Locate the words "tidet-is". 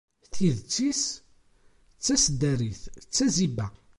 0.33-1.03